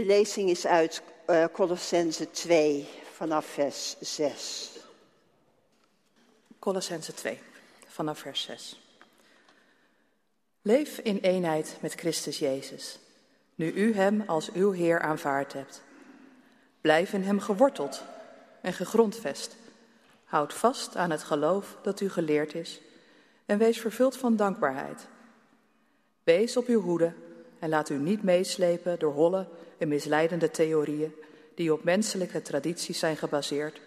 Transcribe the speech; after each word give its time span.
De 0.00 0.06
lezing 0.06 0.50
is 0.50 0.66
uit 0.66 1.02
uh, 1.26 1.44
Colossense 1.52 2.30
2 2.30 2.88
vanaf 3.12 3.46
vers 3.46 3.96
6. 4.00 4.70
Colossense 6.58 7.14
2 7.14 7.38
vanaf 7.86 8.18
vers 8.18 8.42
6. 8.42 8.80
Leef 10.62 10.98
in 10.98 11.18
eenheid 11.18 11.76
met 11.80 11.94
Christus 11.94 12.38
Jezus, 12.38 12.98
nu 13.54 13.72
u 13.72 13.94
Hem 13.94 14.22
als 14.26 14.52
uw 14.52 14.70
Heer 14.70 15.00
aanvaard 15.00 15.52
hebt. 15.52 15.82
Blijf 16.80 17.12
in 17.12 17.22
Hem 17.22 17.40
geworteld 17.40 18.02
en 18.60 18.72
gegrondvest. 18.72 19.56
Houd 20.24 20.54
vast 20.54 20.96
aan 20.96 21.10
het 21.10 21.22
geloof 21.22 21.76
dat 21.82 22.00
u 22.00 22.10
geleerd 22.10 22.54
is 22.54 22.80
en 23.46 23.58
wees 23.58 23.80
vervuld 23.80 24.16
van 24.16 24.36
dankbaarheid. 24.36 25.06
Wees 26.22 26.56
op 26.56 26.66
uw 26.66 26.80
hoede 26.80 27.12
en 27.60 27.68
laat 27.68 27.88
u 27.88 27.98
niet 27.98 28.22
meeslepen 28.22 28.98
door 28.98 29.12
holle 29.12 29.46
en 29.78 29.88
misleidende 29.88 30.50
theorieën 30.50 31.14
die 31.54 31.72
op 31.72 31.84
menselijke 31.84 32.42
tradities 32.42 32.98
zijn 32.98 33.16
gebaseerd 33.16 33.80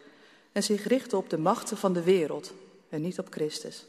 en 0.52 0.64
zich 0.64 0.88
richten 0.88 1.18
op 1.18 1.30
de 1.30 1.38
machten 1.38 1.78
van 1.78 1.94
de 1.94 2.04
wereld 2.04 2.54
en 2.90 3.02
niet 3.02 3.20
op 3.20 3.28
Christus. 3.30 3.86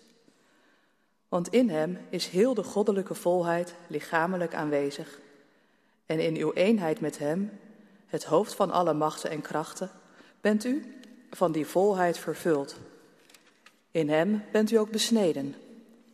Want 1.29 1.49
in 1.49 1.71
Hem 1.71 1.99
is 2.11 2.27
heel 2.27 2.55
de 2.55 2.63
goddelijke 2.63 3.15
volheid 3.15 3.75
lichamelijk 3.87 4.55
aanwezig. 4.55 5.19
En 6.07 6.21
in 6.21 6.37
uw 6.37 6.53
eenheid 6.53 7.01
met 7.01 7.19
Hem, 7.19 7.51
het 8.07 8.25
hoofd 8.25 8.55
van 8.55 8.71
alle 8.71 8.93
machten 8.93 9.31
en 9.31 9.41
krachten, 9.41 9.91
bent 10.41 10.65
u 10.65 10.95
van 11.31 11.53
die 11.53 11.67
volheid 11.67 12.19
vervuld. 12.19 12.77
In 13.91 14.09
Hem 14.09 14.43
bent 14.53 14.71
u 14.71 14.77
ook 14.77 14.91
besneden, 14.91 15.55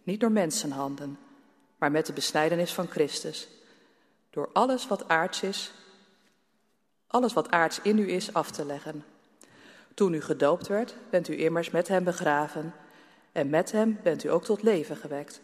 niet 0.02 0.20
door 0.20 0.32
mensenhanden, 0.32 1.18
maar 1.78 1.90
met 1.90 2.06
de 2.06 2.12
besnijdenis 2.12 2.72
van 2.72 2.86
Christus, 2.86 3.48
door 4.30 4.50
alles 4.52 4.86
wat 4.86 5.08
aards 5.08 5.42
is, 5.42 5.72
alles 7.06 7.32
wat 7.32 7.50
aards 7.50 7.80
in 7.82 7.98
u 7.98 8.10
is 8.10 8.34
af 8.34 8.50
te 8.50 8.64
leggen. 8.64 9.04
Toen 9.94 10.14
u 10.14 10.20
gedoopt 10.20 10.66
werd, 10.66 10.94
bent 11.10 11.28
u 11.28 11.38
immers 11.38 11.70
met 11.70 11.88
Hem 11.88 12.04
begraven 12.04 12.74
en 13.32 13.50
met 13.50 13.72
Hem 13.72 13.98
bent 14.02 14.24
u 14.24 14.28
ook 14.28 14.44
tot 14.44 14.62
leven 14.62 14.96
gewekt, 14.96 15.40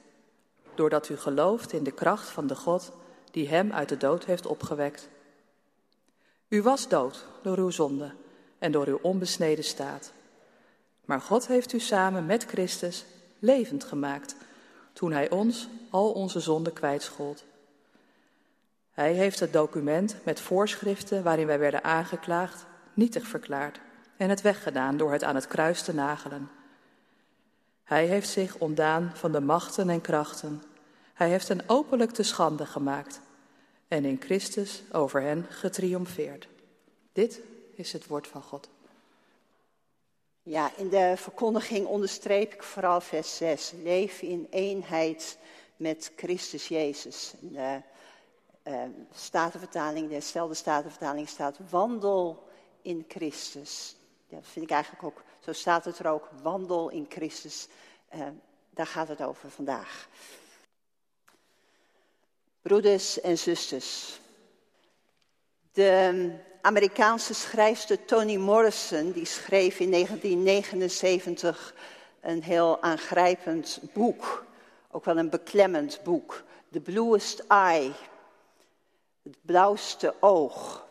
doordat 0.74 1.08
u 1.08 1.16
gelooft 1.16 1.72
in 1.72 1.84
de 1.84 1.90
kracht 1.90 2.28
van 2.28 2.46
de 2.46 2.56
God 2.56 2.92
die 3.30 3.48
Hem 3.48 3.72
uit 3.72 3.88
de 3.88 3.96
dood 3.96 4.24
heeft 4.24 4.46
opgewekt. 4.46 5.08
U 6.48 6.62
was 6.62 6.88
dood 6.88 7.26
door 7.42 7.58
uw 7.58 7.70
zonde 7.70 8.14
en 8.58 8.72
door 8.72 8.86
uw 8.86 8.98
onbesneden 9.02 9.64
staat. 9.64 10.12
Maar 11.04 11.20
God 11.20 11.46
heeft 11.46 11.72
u 11.72 11.80
samen 11.80 12.26
met 12.26 12.44
Christus 12.44 13.04
levend 13.38 13.84
gemaakt 13.84 14.36
toen 14.92 15.12
Hij 15.12 15.30
ons 15.30 15.68
al 15.90 16.12
onze 16.12 16.40
zonden 16.40 16.72
kwijtschold. 16.72 17.44
Hij 18.96 19.12
heeft 19.12 19.40
het 19.40 19.52
document 19.52 20.16
met 20.24 20.40
voorschriften 20.40 21.22
waarin 21.22 21.46
wij 21.46 21.58
werden 21.58 21.84
aangeklaagd 21.84 22.66
nietig 22.94 23.26
verklaard 23.26 23.80
en 24.16 24.28
het 24.28 24.40
weggedaan 24.40 24.96
door 24.96 25.12
het 25.12 25.24
aan 25.24 25.34
het 25.34 25.46
kruis 25.46 25.82
te 25.82 25.94
nagelen. 25.94 26.50
Hij 27.84 28.06
heeft 28.06 28.28
zich 28.28 28.58
ontdaan 28.58 29.10
van 29.14 29.32
de 29.32 29.40
machten 29.40 29.90
en 29.90 30.00
krachten. 30.00 30.62
Hij 31.14 31.28
heeft 31.28 31.48
hen 31.48 31.60
openlijk 31.66 32.10
te 32.10 32.22
schande 32.22 32.66
gemaakt 32.66 33.20
en 33.88 34.04
in 34.04 34.20
Christus 34.20 34.82
over 34.92 35.22
hen 35.22 35.46
getriomfeerd. 35.50 36.48
Dit 37.12 37.40
is 37.74 37.92
het 37.92 38.06
woord 38.06 38.26
van 38.26 38.42
God. 38.42 38.68
Ja, 40.42 40.70
in 40.76 40.88
de 40.88 41.12
verkondiging 41.16 41.86
onderstreep 41.86 42.52
ik 42.52 42.62
vooral 42.62 43.00
vers 43.00 43.36
6. 43.36 43.72
Leef 43.82 44.22
in 44.22 44.46
eenheid 44.50 45.38
met 45.76 46.12
Christus 46.16 46.68
Jezus. 46.68 47.34
In 47.40 47.52
de 47.52 47.80
uh, 48.68 48.82
statenvertaling, 49.14 50.10
de 50.10 50.20
stelde 50.20 50.54
statenvertaling 50.54 51.28
staat 51.28 51.58
wandel 51.70 52.48
in 52.82 53.04
Christus. 53.08 53.96
Dat 54.28 54.44
vind 54.44 54.64
ik 54.64 54.70
eigenlijk 54.70 55.04
ook, 55.04 55.22
zo 55.40 55.52
staat 55.52 55.84
het 55.84 55.98
er 55.98 56.06
ook, 56.06 56.28
wandel 56.42 56.88
in 56.88 57.06
Christus. 57.08 57.68
Uh, 58.14 58.20
daar 58.70 58.86
gaat 58.86 59.08
het 59.08 59.22
over 59.22 59.50
vandaag. 59.50 60.08
Broeders 62.62 63.20
en 63.20 63.38
zusters, 63.38 64.20
de 65.72 66.30
Amerikaanse 66.60 67.34
schrijfster 67.34 68.04
Toni 68.04 68.38
Morrison, 68.38 69.12
die 69.12 69.24
schreef 69.24 69.80
in 69.80 69.90
1979 69.90 71.74
een 72.20 72.42
heel 72.42 72.82
aangrijpend 72.82 73.80
boek, 73.92 74.44
ook 74.90 75.04
wel 75.04 75.18
een 75.18 75.30
beklemmend 75.30 76.00
boek, 76.02 76.44
The 76.70 76.80
Bluest 76.80 77.44
Eye, 77.48 77.92
het 79.26 79.38
blauwste 79.42 80.14
oog. 80.20 80.86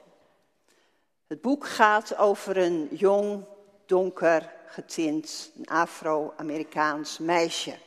Het 1.28 1.42
boek 1.42 1.68
gaat 1.68 2.18
over 2.18 2.58
een 2.58 2.88
jong, 2.92 3.46
donker 3.86 4.54
getint, 4.66 5.52
een 5.58 5.68
Afro-Amerikaans 5.68 7.18
meisje. 7.18 7.78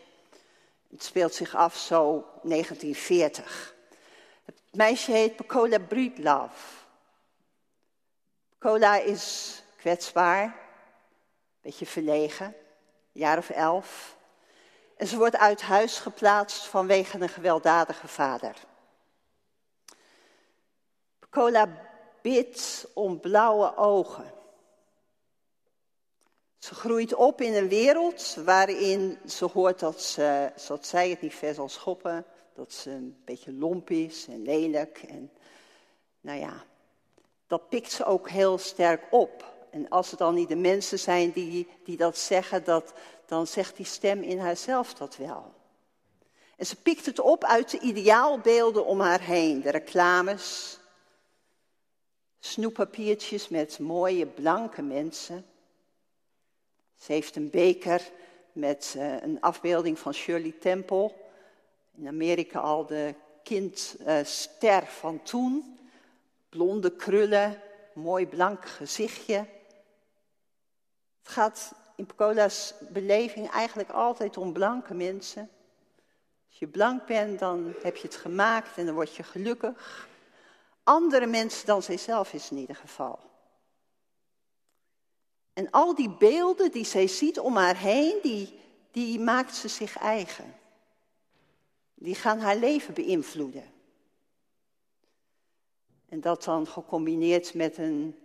Het 0.91 1.03
speelt 1.03 1.35
zich 1.35 1.55
af 1.55 1.77
zo 1.77 2.27
1940. 2.43 3.75
Het 4.45 4.61
meisje 4.71 5.13
heet 5.13 5.37
Pecola 5.37 5.79
Breedlove. 5.79 6.77
Cola 8.59 8.97
is 8.97 9.55
kwetsbaar, 9.77 10.45
een 10.45 10.53
beetje 11.61 11.87
verlegen, 11.87 12.47
een 12.47 12.55
jaar 13.13 13.39
of 13.39 13.51
elf. 13.51 14.17
En 14.97 15.07
ze 15.07 15.17
wordt 15.17 15.37
uit 15.37 15.63
huis 15.63 15.99
geplaatst 15.99 16.67
vanwege 16.67 17.21
een 17.21 17.29
gewelddadige 17.29 18.09
vader. 18.09 18.55
Cola 21.31 21.69
bidt 22.23 22.89
om 22.95 23.21
blauwe 23.21 23.77
ogen. 23.77 24.33
Ze 26.59 26.75
groeit 26.75 27.15
op 27.15 27.41
in 27.41 27.55
een 27.55 27.69
wereld 27.69 28.37
waarin 28.45 29.19
ze 29.27 29.45
hoort 29.45 29.79
dat 29.79 30.03
ze, 30.03 30.53
zoals 30.57 30.89
zij 30.89 31.11
het 31.11 31.21
niet 31.21 31.35
ver 31.35 31.55
zal 31.55 31.69
schoppen, 31.69 32.25
dat 32.55 32.73
ze 32.73 32.91
een 32.91 33.23
beetje 33.25 33.53
lomp 33.53 33.91
is 33.91 34.27
en 34.29 34.43
lelijk. 34.43 35.03
En 35.09 35.31
nou 36.21 36.39
ja, 36.39 36.65
dat 37.47 37.69
pikt 37.69 37.93
ze 37.93 38.05
ook 38.05 38.29
heel 38.29 38.59
sterk 38.59 39.03
op. 39.11 39.57
En 39.71 39.89
als 39.89 40.11
het 40.11 40.19
dan 40.19 40.35
niet 40.35 40.49
de 40.49 40.57
mensen 40.57 40.99
zijn 40.99 41.31
die, 41.31 41.69
die 41.85 41.97
dat 41.97 42.19
zeggen, 42.19 42.65
dat, 42.65 42.93
dan 43.27 43.47
zegt 43.47 43.77
die 43.77 43.87
stem 43.87 44.23
in 44.23 44.39
haarzelf 44.39 44.95
dat 44.95 45.17
wel. 45.17 45.55
En 46.57 46.67
ze 46.67 46.77
pikt 46.77 47.07
het 47.07 47.21
op 47.21 47.45
uit 47.45 47.71
de 47.71 47.79
ideaalbeelden 47.81 48.87
om 48.87 49.01
haar 49.01 49.21
heen. 49.21 49.61
De 49.61 49.71
reclames, 49.71 50.79
snoeppapiertjes 52.49 53.49
met 53.49 53.79
mooie 53.79 54.27
blanke 54.27 54.83
mensen. 54.83 55.47
Ze 56.99 57.13
heeft 57.13 57.37
een 57.37 57.51
beker 57.51 58.11
met 58.53 58.95
uh, 58.97 59.23
een 59.23 59.41
afbeelding 59.41 59.99
van 59.99 60.15
Shirley 60.15 60.55
Temple. 60.61 61.13
In 61.95 62.07
Amerika 62.09 62.59
al 62.59 62.87
de 62.87 63.15
kindster 63.43 64.87
van 64.87 65.23
toen. 65.23 65.79
Blonde 66.49 66.97
krullen, 66.97 67.61
mooi 67.95 68.27
blank 68.27 68.65
gezichtje. 68.67 69.47
Het 71.23 71.33
gaat 71.33 71.75
in 71.97 72.07
Pecola's 72.07 72.75
beleving 72.89 73.51
eigenlijk 73.51 73.91
altijd 73.91 74.37
om 74.37 74.53
blanke 74.53 74.95
mensen. 74.95 75.51
Als 76.49 76.59
je 76.59 76.67
blank 76.67 77.07
bent, 77.07 77.39
dan 77.39 77.75
heb 77.83 77.97
je 77.97 78.07
het 78.07 78.17
gemaakt 78.17 78.77
en 78.77 78.87
dan 78.87 78.95
word 78.95 79.17
je 79.17 79.23
gelukkig. 79.23 80.09
Andere 80.89 81.27
mensen 81.27 81.67
dan 81.67 81.83
zijzelf 81.83 82.33
is 82.33 82.51
in 82.51 82.57
ieder 82.57 82.77
geval. 82.77 83.19
En 85.53 85.71
al 85.71 85.95
die 85.95 86.11
beelden 86.11 86.71
die 86.71 86.85
zij 86.85 87.07
ziet 87.07 87.39
om 87.39 87.57
haar 87.57 87.77
heen, 87.77 88.19
die, 88.23 88.59
die 88.91 89.21
maakt 89.21 89.55
ze 89.55 89.69
zich 89.69 89.99
eigen. 89.99 90.55
Die 91.95 92.15
gaan 92.15 92.39
haar 92.39 92.57
leven 92.57 92.95
beïnvloeden. 92.95 93.65
En 96.09 96.21
dat 96.21 96.45
dan 96.45 96.67
gecombineerd 96.67 97.55
met 97.55 97.79
een, 97.79 98.19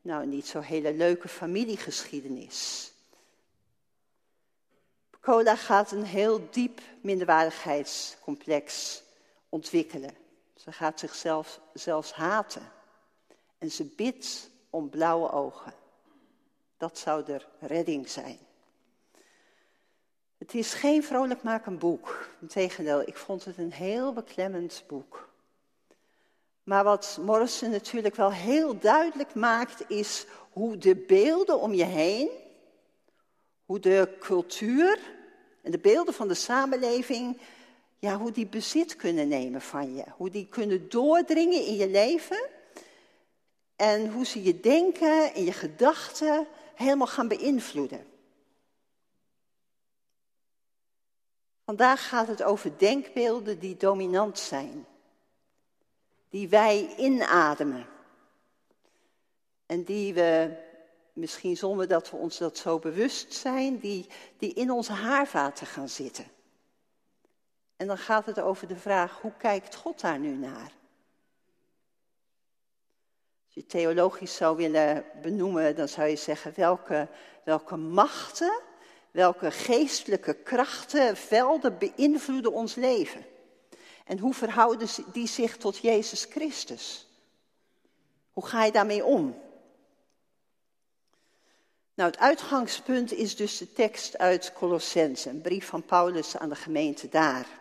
nou 0.00 0.26
niet 0.26 0.46
zo 0.46 0.60
hele 0.60 0.94
leuke 0.94 1.28
familiegeschiedenis. 1.28 2.92
Cola 5.20 5.56
gaat 5.56 5.92
een 5.92 6.04
heel 6.04 6.48
diep 6.50 6.80
minderwaardigheidscomplex 7.00 9.02
ontwikkelen. 9.48 10.28
Ze 10.62 10.72
gaat 10.72 11.00
zichzelf 11.00 11.60
zelfs 11.72 12.12
haten. 12.12 12.72
En 13.58 13.70
ze 13.70 13.84
bidt 13.84 14.50
om 14.70 14.88
blauwe 14.88 15.30
ogen. 15.30 15.74
Dat 16.76 16.98
zou 16.98 17.32
er 17.32 17.48
redding 17.60 18.08
zijn. 18.08 18.38
Het 20.38 20.54
is 20.54 20.74
geen 20.74 21.04
vrolijkmakend 21.04 21.78
boek. 21.78 22.28
Integendeel, 22.40 23.00
ik 23.00 23.16
vond 23.16 23.44
het 23.44 23.58
een 23.58 23.72
heel 23.72 24.12
beklemmend 24.12 24.84
boek. 24.86 25.28
Maar 26.62 26.84
wat 26.84 27.18
Morrison 27.20 27.70
natuurlijk 27.70 28.14
wel 28.14 28.32
heel 28.32 28.78
duidelijk 28.78 29.34
maakt, 29.34 29.90
is 29.90 30.26
hoe 30.52 30.78
de 30.78 30.96
beelden 30.96 31.60
om 31.60 31.74
je 31.74 31.84
heen, 31.84 32.30
hoe 33.64 33.80
de 33.80 34.16
cultuur 34.20 34.98
en 35.62 35.70
de 35.70 35.78
beelden 35.78 36.14
van 36.14 36.28
de 36.28 36.34
samenleving, 36.34 37.40
ja, 38.00 38.18
hoe 38.18 38.32
die 38.32 38.46
bezit 38.46 38.96
kunnen 38.96 39.28
nemen 39.28 39.60
van 39.60 39.94
je. 39.94 40.04
Hoe 40.16 40.30
die 40.30 40.46
kunnen 40.46 40.88
doordringen 40.88 41.64
in 41.66 41.74
je 41.74 41.88
leven 41.88 42.48
en 43.76 44.12
hoe 44.12 44.26
ze 44.26 44.42
je 44.42 44.60
denken 44.60 45.34
en 45.34 45.44
je 45.44 45.52
gedachten 45.52 46.46
helemaal 46.74 47.06
gaan 47.06 47.28
beïnvloeden. 47.28 48.06
Vandaag 51.64 52.08
gaat 52.08 52.28
het 52.28 52.42
over 52.42 52.78
denkbeelden 52.78 53.58
die 53.58 53.76
dominant 53.76 54.38
zijn, 54.38 54.86
die 56.28 56.48
wij 56.48 56.94
inademen 56.96 57.86
en 59.66 59.84
die 59.84 60.14
we, 60.14 60.56
misschien 61.12 61.56
zonder 61.56 61.88
dat 61.88 62.10
we 62.10 62.16
ons 62.16 62.38
dat 62.38 62.58
zo 62.58 62.78
bewust 62.78 63.34
zijn, 63.34 63.78
die, 63.78 64.06
die 64.38 64.54
in 64.54 64.70
onze 64.70 64.92
haarvaten 64.92 65.66
gaan 65.66 65.88
zitten. 65.88 66.26
En 67.80 67.86
dan 67.86 67.98
gaat 67.98 68.26
het 68.26 68.40
over 68.40 68.68
de 68.68 68.76
vraag, 68.76 69.20
hoe 69.20 69.32
kijkt 69.38 69.74
God 69.74 70.00
daar 70.00 70.18
nu 70.18 70.34
naar? 70.34 70.72
Als 73.44 73.54
je 73.54 73.66
theologisch 73.66 74.36
zou 74.36 74.56
willen 74.56 75.04
benoemen, 75.22 75.76
dan 75.76 75.88
zou 75.88 76.08
je 76.08 76.16
zeggen, 76.16 76.52
welke, 76.56 77.08
welke 77.44 77.76
machten, 77.76 78.60
welke 79.10 79.50
geestelijke 79.50 80.34
krachten, 80.34 81.16
velden 81.16 81.78
beïnvloeden 81.78 82.52
ons 82.52 82.74
leven? 82.74 83.26
En 84.04 84.18
hoe 84.18 84.34
verhouden 84.34 84.88
die 85.12 85.28
zich 85.28 85.56
tot 85.56 85.76
Jezus 85.76 86.24
Christus? 86.24 87.08
Hoe 88.32 88.46
ga 88.46 88.64
je 88.64 88.72
daarmee 88.72 89.04
om? 89.04 89.42
Nou, 91.94 92.10
het 92.10 92.20
uitgangspunt 92.20 93.12
is 93.12 93.36
dus 93.36 93.58
de 93.58 93.72
tekst 93.72 94.18
uit 94.18 94.52
Colossense, 94.52 95.28
een 95.28 95.40
brief 95.40 95.66
van 95.66 95.84
Paulus 95.84 96.36
aan 96.36 96.48
de 96.48 96.54
gemeente 96.54 97.08
daar. 97.08 97.58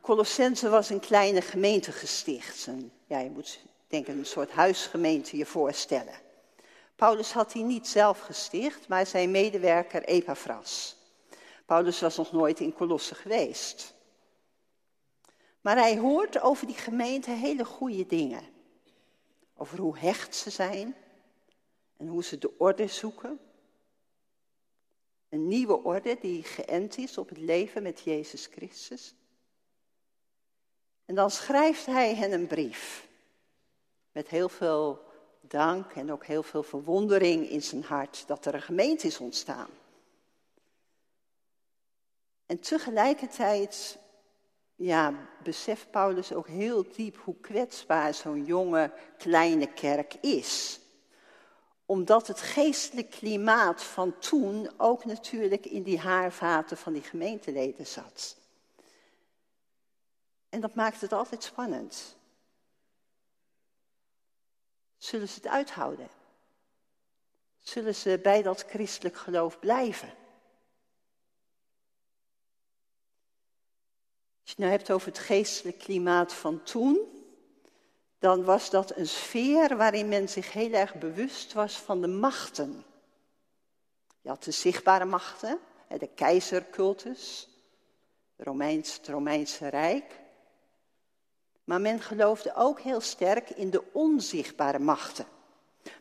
Colossense 0.00 0.68
was 0.68 0.90
een 0.90 1.00
kleine 1.00 1.40
gemeente 1.40 1.92
gesticht. 1.92 2.68
Ja, 3.06 3.18
je 3.18 3.30
moet 3.30 3.60
denk 3.86 4.08
een 4.08 4.26
soort 4.26 4.50
huisgemeente 4.50 5.36
je 5.36 5.46
voorstellen. 5.46 6.14
Paulus 6.96 7.32
had 7.32 7.52
die 7.52 7.62
niet 7.62 7.86
zelf 7.86 8.20
gesticht, 8.20 8.88
maar 8.88 9.06
zijn 9.06 9.30
medewerker 9.30 10.04
Epaphras. 10.04 10.96
Paulus 11.66 12.00
was 12.00 12.16
nog 12.16 12.32
nooit 12.32 12.60
in 12.60 12.72
Colosse 12.72 13.14
geweest. 13.14 13.94
Maar 15.60 15.76
hij 15.76 15.98
hoort 15.98 16.40
over 16.40 16.66
die 16.66 16.76
gemeente 16.76 17.30
hele 17.30 17.64
goede 17.64 18.06
dingen. 18.06 18.42
Over 19.56 19.78
hoe 19.78 19.98
hecht 19.98 20.36
ze 20.36 20.50
zijn, 20.50 20.96
en 21.96 22.06
hoe 22.06 22.24
ze 22.24 22.38
de 22.38 22.58
orde 22.58 22.86
zoeken. 22.86 23.38
Een 25.28 25.48
nieuwe 25.48 25.82
orde 25.82 26.16
die 26.20 26.42
geënt 26.42 26.98
is 26.98 27.18
op 27.18 27.28
het 27.28 27.38
leven 27.38 27.82
met 27.82 28.00
Jezus 28.00 28.46
Christus. 28.46 29.14
En 31.06 31.14
dan 31.14 31.30
schrijft 31.30 31.86
hij 31.86 32.14
hen 32.14 32.32
een 32.32 32.46
brief. 32.46 33.08
Met 34.12 34.28
heel 34.28 34.48
veel 34.48 35.04
dank 35.40 35.92
en 35.92 36.12
ook 36.12 36.26
heel 36.26 36.42
veel 36.42 36.62
verwondering 36.62 37.48
in 37.48 37.62
zijn 37.62 37.84
hart 37.84 38.24
dat 38.26 38.46
er 38.46 38.54
een 38.54 38.62
gemeente 38.62 39.06
is 39.06 39.18
ontstaan. 39.18 39.70
En 42.46 42.60
tegelijkertijd 42.60 43.98
ja, 44.74 45.14
beseft 45.42 45.90
Paulus 45.90 46.32
ook 46.32 46.48
heel 46.48 46.84
diep 46.96 47.16
hoe 47.24 47.36
kwetsbaar 47.40 48.14
zo'n 48.14 48.44
jonge 48.44 48.92
kleine 49.16 49.72
kerk 49.72 50.14
is 50.14 50.80
omdat 51.86 52.26
het 52.26 52.40
geestelijk 52.40 53.10
klimaat 53.10 53.82
van 53.82 54.18
toen 54.18 54.70
ook 54.76 55.04
natuurlijk 55.04 55.66
in 55.66 55.82
die 55.82 55.98
haarvaten 55.98 56.76
van 56.76 56.92
die 56.92 57.02
gemeenteleden 57.02 57.86
zat. 57.86 58.36
En 60.56 60.62
dat 60.62 60.74
maakt 60.74 61.00
het 61.00 61.12
altijd 61.12 61.42
spannend. 61.42 62.16
Zullen 64.96 65.28
ze 65.28 65.34
het 65.34 65.46
uithouden? 65.46 66.08
Zullen 67.56 67.94
ze 67.94 68.20
bij 68.22 68.42
dat 68.42 68.62
christelijk 68.62 69.16
geloof 69.16 69.58
blijven? 69.58 70.08
Als 70.08 70.16
je 74.42 74.50
het 74.50 74.58
nou 74.58 74.70
hebt 74.70 74.90
over 74.90 75.08
het 75.08 75.18
geestelijk 75.18 75.78
klimaat 75.78 76.34
van 76.34 76.62
toen, 76.62 76.98
dan 78.18 78.44
was 78.44 78.70
dat 78.70 78.96
een 78.96 79.08
sfeer 79.08 79.76
waarin 79.76 80.08
men 80.08 80.28
zich 80.28 80.52
heel 80.52 80.72
erg 80.72 80.94
bewust 80.94 81.52
was 81.52 81.76
van 81.76 82.00
de 82.00 82.08
machten. 82.08 82.84
Je 84.20 84.28
had 84.28 84.44
de 84.44 84.50
zichtbare 84.50 85.04
machten, 85.04 85.58
de 85.98 86.08
keizercultus, 86.14 87.48
het 88.36 89.08
Romeinse 89.08 89.68
Rijk. 89.68 90.24
Maar 91.66 91.80
men 91.80 92.00
geloofde 92.00 92.54
ook 92.54 92.80
heel 92.80 93.00
sterk 93.00 93.50
in 93.50 93.70
de 93.70 93.82
onzichtbare 93.92 94.78
machten. 94.78 95.26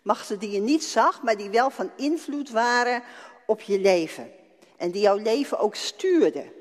Machten 0.01 0.39
die 0.39 0.51
je 0.51 0.59
niet 0.59 0.83
zag, 0.83 1.23
maar 1.23 1.38
die 1.38 1.50
wel 1.50 1.69
van 1.69 1.91
invloed 1.95 2.50
waren 2.50 3.03
op 3.45 3.62
je 3.62 3.79
leven. 3.79 4.31
En 4.77 4.91
die 4.91 5.01
jouw 5.01 5.17
leven 5.17 5.59
ook 5.59 5.75
stuurden. 5.75 6.51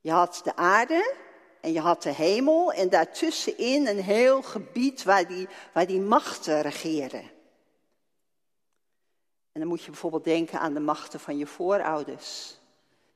Je 0.00 0.10
had 0.10 0.40
de 0.44 0.56
aarde, 0.56 1.14
en 1.60 1.72
je 1.72 1.80
had 1.80 2.02
de 2.02 2.14
hemel 2.14 2.72
en 2.72 2.88
daartussenin 2.88 3.86
een 3.86 4.02
heel 4.02 4.42
gebied 4.42 5.02
waar 5.02 5.26
die, 5.26 5.48
waar 5.72 5.86
die 5.86 6.00
machten 6.00 6.60
regeerden. 6.60 7.30
En 9.52 9.60
dan 9.60 9.68
moet 9.68 9.82
je 9.82 9.90
bijvoorbeeld 9.90 10.24
denken 10.24 10.60
aan 10.60 10.74
de 10.74 10.80
machten 10.80 11.20
van 11.20 11.38
je 11.38 11.46
voorouders, 11.46 12.58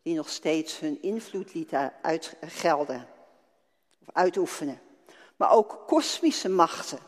die 0.03 0.15
nog 0.15 0.29
steeds 0.29 0.79
hun 0.79 1.03
invloed 1.03 1.55
lieten 1.55 1.93
uitgelden 2.03 3.15
uitoefenen. 4.13 4.81
Maar 5.37 5.51
ook 5.51 5.83
kosmische 5.87 6.49
machten. 6.49 6.99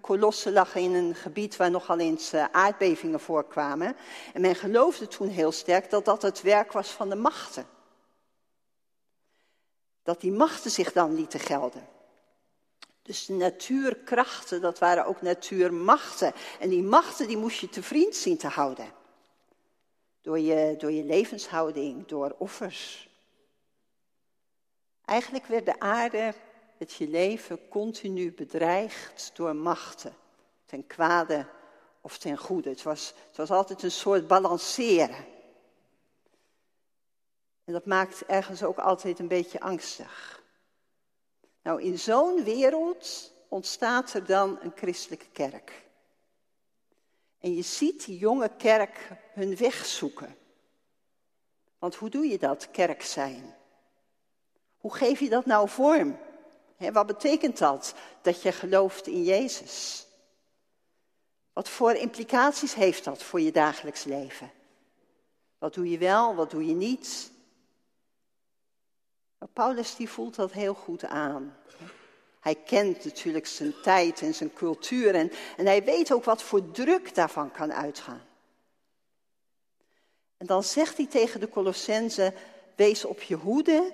Kolossen 0.00 0.52
lag 0.52 0.74
in 0.74 0.94
een 0.94 1.14
gebied 1.14 1.56
waar 1.56 1.70
nogal 1.70 1.98
eens 1.98 2.32
eh, 2.32 2.44
aardbevingen 2.52 3.20
voorkwamen. 3.20 3.96
En 4.32 4.40
men 4.40 4.54
geloofde 4.54 5.08
toen 5.08 5.28
heel 5.28 5.52
sterk 5.52 5.90
dat 5.90 6.04
dat 6.04 6.22
het 6.22 6.42
werk 6.42 6.72
was 6.72 6.88
van 6.88 7.08
de 7.08 7.16
machten 7.16 7.66
dat 10.02 10.20
die 10.20 10.32
machten 10.32 10.70
zich 10.70 10.92
dan 10.92 11.14
lieten 11.14 11.40
gelden. 11.40 11.88
Dus 13.02 13.26
de 13.26 13.32
natuurkrachten, 13.32 14.60
dat 14.60 14.78
waren 14.78 15.06
ook 15.06 15.22
natuurmachten. 15.22 16.32
En 16.60 16.68
die 16.68 16.82
machten 16.82 17.26
die 17.26 17.36
moest 17.36 17.60
je 17.60 17.68
te 17.68 17.82
vriend 17.82 18.16
zien 18.16 18.36
te 18.36 18.46
houden. 18.46 18.92
Door 20.20 20.38
je, 20.38 20.74
door 20.78 20.90
je 20.90 21.04
levenshouding, 21.04 22.06
door 22.06 22.34
offers. 22.38 23.09
Eigenlijk 25.10 25.46
werd 25.46 25.64
de 25.64 25.80
aarde, 25.80 26.34
het 26.76 26.92
je 26.92 27.08
leven, 27.08 27.68
continu 27.68 28.32
bedreigd 28.32 29.30
door 29.34 29.56
machten. 29.56 30.16
Ten 30.64 30.86
kwade 30.86 31.46
of 32.00 32.18
ten 32.18 32.36
goede. 32.36 32.68
Het 32.68 32.82
was, 32.82 33.14
het 33.26 33.36
was 33.36 33.50
altijd 33.50 33.82
een 33.82 33.90
soort 33.90 34.26
balanceren. 34.26 35.24
En 37.64 37.72
dat 37.72 37.86
maakt 37.86 38.24
ergens 38.26 38.62
ook 38.62 38.78
altijd 38.78 39.18
een 39.18 39.28
beetje 39.28 39.60
angstig. 39.60 40.42
Nou, 41.62 41.82
in 41.82 41.98
zo'n 41.98 42.44
wereld 42.44 43.32
ontstaat 43.48 44.12
er 44.12 44.26
dan 44.26 44.58
een 44.62 44.72
christelijke 44.74 45.30
kerk. 45.32 45.86
En 47.38 47.54
je 47.54 47.62
ziet 47.62 48.04
die 48.04 48.18
jonge 48.18 48.50
kerk 48.56 49.08
hun 49.32 49.56
weg 49.56 49.86
zoeken. 49.86 50.36
Want 51.78 51.94
hoe 51.94 52.08
doe 52.10 52.26
je 52.26 52.38
dat, 52.38 52.70
kerk 52.70 53.02
zijn? 53.02 53.58
Hoe 54.80 54.94
geef 54.94 55.20
je 55.20 55.28
dat 55.28 55.46
nou 55.46 55.68
vorm? 55.68 56.18
wat 56.92 57.06
betekent 57.06 57.58
dat, 57.58 57.94
dat 58.22 58.42
je 58.42 58.52
gelooft 58.52 59.06
in 59.06 59.24
Jezus? 59.24 60.06
Wat 61.52 61.68
voor 61.68 61.92
implicaties 61.92 62.74
heeft 62.74 63.04
dat 63.04 63.22
voor 63.22 63.40
je 63.40 63.52
dagelijks 63.52 64.04
leven? 64.04 64.50
Wat 65.58 65.74
doe 65.74 65.90
je 65.90 65.98
wel, 65.98 66.34
wat 66.34 66.50
doe 66.50 66.66
je 66.66 66.74
niet? 66.74 67.30
Maar 69.38 69.48
Paulus 69.48 69.96
die 69.96 70.08
voelt 70.08 70.34
dat 70.34 70.52
heel 70.52 70.74
goed 70.74 71.04
aan. 71.04 71.56
Hij 72.40 72.54
kent 72.54 73.04
natuurlijk 73.04 73.46
zijn 73.46 73.74
tijd 73.82 74.20
en 74.20 74.34
zijn 74.34 74.52
cultuur 74.52 75.14
en, 75.14 75.32
en 75.56 75.66
hij 75.66 75.84
weet 75.84 76.12
ook 76.12 76.24
wat 76.24 76.42
voor 76.42 76.70
druk 76.70 77.14
daarvan 77.14 77.50
kan 77.50 77.72
uitgaan. 77.72 78.22
En 80.36 80.46
dan 80.46 80.62
zegt 80.62 80.96
hij 80.96 81.06
tegen 81.06 81.40
de 81.40 81.48
Colossense, 81.48 82.34
wees 82.76 83.04
op 83.04 83.22
je 83.22 83.34
hoede, 83.34 83.92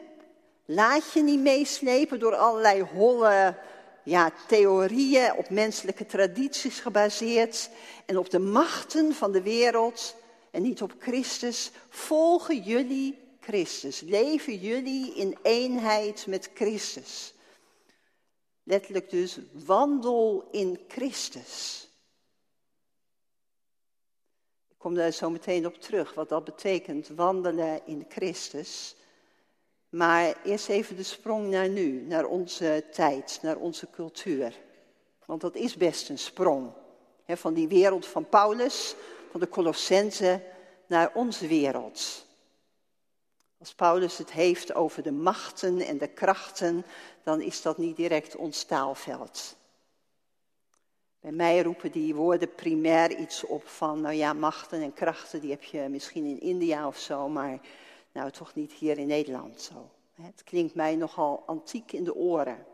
laat 0.67 1.13
je 1.13 1.23
niet 1.23 1.41
meeslepen 1.41 2.19
door 2.19 2.35
allerlei 2.35 2.83
holle 2.83 3.57
ja, 4.03 4.33
theorieën 4.49 5.35
op 5.35 5.51
menselijke 5.51 6.07
tradities 6.07 6.81
gebaseerd 6.81 7.71
en 8.07 8.19
op 8.19 8.31
de 8.31 8.39
machten 8.39 9.15
van 9.15 9.33
de 9.33 9.43
wereld 9.43 10.15
en 10.51 10.63
niet 10.63 10.83
op 10.83 10.95
Christus. 10.99 11.71
Volgen 11.89 12.63
jullie 12.63 13.19
Christus. 13.41 14.01
Leven 14.01 14.57
jullie 14.57 15.15
in 15.15 15.39
eenheid 15.43 16.27
met 16.27 16.51
Christus. 16.55 17.35
Letterlijk 18.63 19.11
dus, 19.11 19.39
wandel 19.53 20.49
in 20.51 20.81
Christus. 20.89 21.89
Ik 24.69 24.77
kom 24.79 24.95
daar 24.95 25.13
zo 25.13 25.31
meteen 25.31 25.67
op 25.67 25.75
terug, 25.81 26.15
wat 26.15 26.29
dat 26.29 26.45
betekent, 26.45 27.09
wandelen 27.09 27.87
in 27.87 28.07
Christus. 28.09 28.97
Maar 29.97 30.35
eerst 30.45 30.69
even 30.69 30.97
de 30.97 31.03
sprong 31.03 31.51
naar 31.51 31.69
nu, 31.69 32.01
naar 32.01 32.25
onze 32.25 32.85
tijd, 32.93 33.39
naar 33.43 33.57
onze 33.57 33.91
cultuur. 33.91 34.59
Want 35.25 35.41
dat 35.41 35.55
is 35.55 35.77
best 35.77 36.09
een 36.09 36.19
sprong. 36.19 36.71
van 37.27 37.55
die 37.55 37.69
wereld 37.69 38.07
van 38.07 38.29
Paulus, 38.29 38.95
van 39.31 39.41
de 39.41 39.49
Colossense, 39.49 40.43
naar 40.87 41.11
onze 41.15 41.47
wereld. 41.47 42.27
Als 43.59 43.75
Paulus 43.75 44.19
het 44.19 44.33
heeft 44.33 44.75
over 44.75 45.03
de 45.03 45.13
machten 45.13 45.81
en 45.81 45.99
de 45.99 46.09
krachten, 46.09 46.85
dan 47.23 47.41
is 47.41 47.63
dat 47.63 47.79
niet 47.79 47.97
direct 47.97 48.37
ons 48.37 48.65
taalveld. 48.65 49.57
Bij 51.21 51.33
mij 51.33 51.63
roepen 51.63 51.91
die 51.91 52.15
woorden 52.15 52.55
primair 52.55 53.17
iets 53.17 53.45
op 53.45 53.69
van, 53.69 54.01
nou 54.01 54.15
ja, 54.15 54.33
machten 54.33 54.83
en 54.83 54.93
krachten, 54.93 55.41
die 55.41 55.51
heb 55.51 55.63
je 55.63 55.89
misschien 55.89 56.25
in 56.25 56.41
India 56.41 56.87
of 56.87 56.99
zo, 56.99 57.29
maar 57.29 57.61
nou 58.17 58.31
toch 58.31 58.55
niet 58.55 58.73
hier 58.73 58.99
in 58.99 59.07
Nederland 59.07 59.61
zo. 59.61 59.91
Het 60.15 60.45
klinkt 60.45 60.75
mij 60.75 60.97
nogal 60.97 61.43
antiek 61.47 61.93
in 61.93 62.05
de 62.05 62.15
oren. 62.15 62.67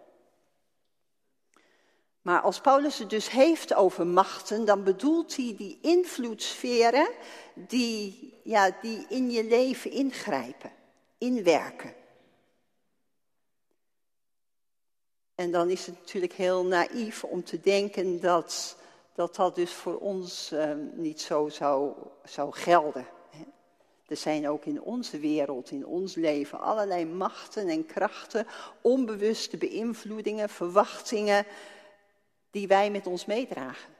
Maar 2.23 2.41
als 2.41 2.61
Paulus 2.61 2.99
het 2.99 3.11
dus 3.11 3.31
heeft 3.31 3.75
over 3.75 4.07
machten, 4.07 4.65
dan 4.65 4.85
bedoelt 4.85 5.37
hij 5.37 5.55
die 5.57 5.79
invloedssferen 5.81 7.09
die, 7.55 8.35
ja, 8.45 8.77
die 8.81 9.07
in 9.09 9.31
je 9.31 9.45
leven 9.45 9.91
ingrijpen, 9.91 10.73
inwerken. 11.19 11.95
En 15.35 15.51
dan 15.51 15.71
is 15.71 15.87
het 15.87 15.99
natuurlijk 15.99 16.33
heel 16.33 16.65
naïef 16.65 17.25
om 17.25 17.45
te 17.45 17.61
denken 17.61 18.21
dat 18.21 18.77
dat, 19.15 19.37
dat 19.37 19.55
dus 19.55 19.73
voor 19.73 19.99
ons 19.99 20.53
eh, 20.53 20.71
niet 20.93 21.21
zo 21.21 21.49
zou, 21.49 21.93
zou 22.25 22.53
gelden. 22.53 23.07
Er 24.13 24.19
zijn 24.19 24.49
ook 24.49 24.65
in 24.65 24.83
onze 24.83 25.19
wereld, 25.19 25.71
in 25.71 25.87
ons 25.87 26.15
leven, 26.15 26.61
allerlei 26.61 27.07
machten 27.07 27.69
en 27.69 27.87
krachten, 27.87 28.47
onbewuste 28.81 29.57
beïnvloedingen, 29.57 30.49
verwachtingen 30.49 31.47
die 32.51 32.67
wij 32.67 32.91
met 32.91 33.07
ons 33.07 33.25
meedragen. 33.25 33.95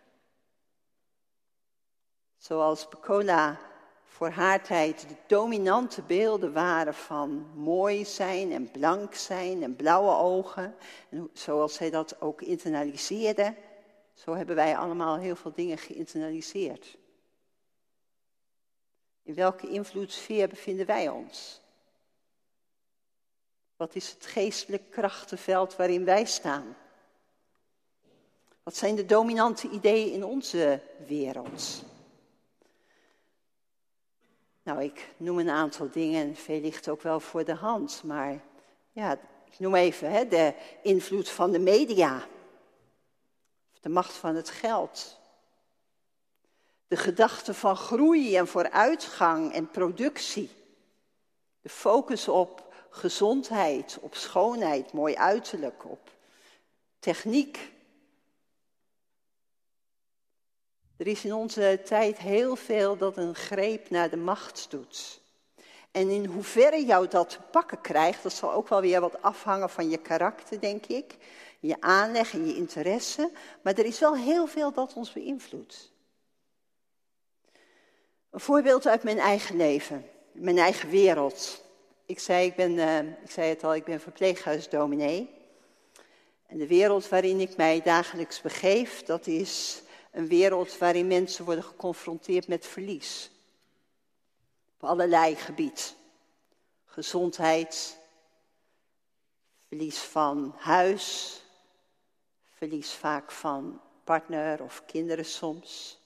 Zoals 2.37 2.89
Pecola 2.89 3.61
voor 4.05 4.29
haar 4.29 4.63
tijd 4.63 5.09
de 5.09 5.15
dominante 5.27 6.03
beelden 6.03 6.53
waren 6.53 6.95
van 6.95 7.47
mooi 7.55 8.05
zijn 8.05 8.53
en 8.53 8.71
blank 8.71 9.15
zijn 9.15 9.63
en 9.63 9.77
blauwe 9.77 10.17
ogen. 10.17 10.75
En 11.09 11.31
zoals 11.33 11.75
zij 11.75 11.91
dat 11.91 12.21
ook 12.21 12.43
internaliseerde, 12.43 13.55
zo 14.15 14.35
hebben 14.35 14.57
wij 14.57 14.77
allemaal 14.77 15.17
heel 15.17 15.37
veel 15.37 15.53
dingen 15.55 15.79
geïnternaliseerd. 15.79 17.01
In 19.23 19.35
welke 19.35 19.69
invloedssfeer 19.69 20.49
bevinden 20.49 20.87
wij 20.87 21.09
ons? 21.09 21.61
Wat 23.77 23.95
is 23.95 24.11
het 24.11 24.27
geestelijk 24.27 24.91
krachtenveld 24.91 25.77
waarin 25.77 26.05
wij 26.05 26.25
staan? 26.25 26.77
Wat 28.63 28.77
zijn 28.77 28.95
de 28.95 29.07
dominante 29.07 29.69
ideeën 29.69 30.13
in 30.13 30.25
onze 30.25 30.81
wereld? 31.07 31.85
Nou, 34.63 34.83
ik 34.83 35.09
noem 35.17 35.39
een 35.39 35.51
aantal 35.51 35.91
dingen 35.91 36.27
en 36.27 36.37
veel 36.37 36.61
ligt 36.61 36.89
ook 36.89 37.03
wel 37.03 37.21
voor 37.21 37.45
de 37.45 37.55
hand. 37.55 38.03
Maar 38.05 38.41
ja, 38.93 39.13
ik 39.45 39.59
noem 39.59 39.75
even 39.75 40.11
hè, 40.11 40.29
de 40.29 40.55
invloed 40.83 41.29
van 41.29 41.51
de 41.51 41.59
media. 41.59 42.27
De 43.81 43.89
macht 43.89 44.13
van 44.13 44.35
het 44.35 44.51
geld. 44.51 45.21
De 46.93 46.99
gedachte 46.99 47.55
van 47.55 47.77
groei 47.77 48.37
en 48.37 48.47
vooruitgang 48.47 49.53
en 49.53 49.71
productie. 49.71 50.51
De 51.61 51.69
focus 51.69 52.29
op 52.29 52.75
gezondheid, 52.91 53.99
op 54.01 54.15
schoonheid, 54.15 54.93
mooi 54.93 55.15
uiterlijk, 55.15 55.85
op 55.91 56.11
techniek. 56.99 57.73
Er 60.97 61.07
is 61.07 61.25
in 61.25 61.33
onze 61.33 61.81
tijd 61.85 62.19
heel 62.19 62.57
veel 62.57 62.97
dat 62.97 63.17
een 63.17 63.35
greep 63.35 63.91
naar 63.91 64.11
de 64.11 64.17
macht 64.17 64.67
doet. 64.71 65.21
En 65.91 66.09
in 66.09 66.25
hoeverre 66.25 66.85
jou 66.85 67.09
dat 67.09 67.31
te 67.31 67.41
pakken 67.51 67.81
krijgt, 67.81 68.23
dat 68.23 68.33
zal 68.33 68.53
ook 68.53 68.69
wel 68.69 68.81
weer 68.81 69.01
wat 69.01 69.23
afhangen 69.23 69.71
van 69.71 69.91
je 69.91 69.99
karakter, 69.99 70.61
denk 70.61 70.87
ik. 70.87 71.17
Je 71.61 71.81
aanleg 71.81 72.33
en 72.33 72.47
je 72.47 72.57
interesse. 72.57 73.31
Maar 73.63 73.75
er 73.75 73.85
is 73.85 73.99
wel 73.99 74.17
heel 74.17 74.47
veel 74.47 74.73
dat 74.73 74.93
ons 74.93 75.13
beïnvloedt. 75.13 75.92
Een 78.33 78.41
voorbeeld 78.41 78.87
uit 78.87 79.03
mijn 79.03 79.19
eigen 79.19 79.57
leven, 79.57 80.11
mijn 80.33 80.59
eigen 80.59 80.89
wereld. 80.89 81.65
Ik 82.07 82.19
zei, 82.19 82.47
ik, 82.47 82.57
ben, 82.57 82.73
uh, 82.73 82.99
ik 82.99 83.31
zei 83.31 83.49
het 83.49 83.65
al, 83.65 83.75
ik 83.75 83.85
ben 83.85 84.01
verpleeghuisdominee. 84.01 85.31
En 86.47 86.59
de 86.59 86.67
wereld 86.67 87.09
waarin 87.09 87.41
ik 87.41 87.57
mij 87.57 87.81
dagelijks 87.83 88.41
begeef, 88.41 89.03
dat 89.03 89.27
is 89.27 89.83
een 90.11 90.29
wereld 90.29 90.79
waarin 90.79 91.07
mensen 91.07 91.45
worden 91.45 91.65
geconfronteerd 91.65 92.49
met 92.49 92.67
verlies. 92.67 93.31
Op 94.79 94.89
allerlei 94.89 95.37
gebied. 95.37 95.95
Gezondheid, 96.85 97.99
verlies 99.69 99.99
van 99.99 100.55
huis, 100.59 101.37
verlies 102.55 102.93
vaak 102.93 103.31
van 103.33 103.81
partner 104.05 104.63
of 104.63 104.83
kinderen 104.87 105.25
soms. 105.25 106.01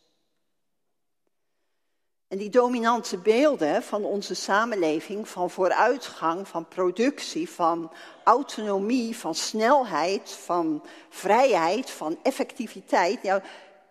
En 2.28 2.38
die 2.38 2.50
dominante 2.50 3.18
beelden 3.18 3.82
van 3.82 4.04
onze 4.04 4.34
samenleving, 4.34 5.28
van 5.28 5.50
vooruitgang, 5.50 6.48
van 6.48 6.68
productie, 6.68 7.50
van 7.50 7.92
autonomie, 8.24 9.16
van 9.16 9.34
snelheid, 9.34 10.30
van 10.30 10.84
vrijheid, 11.08 11.90
van 11.90 12.18
effectiviteit. 12.22 13.22
Ja, 13.22 13.42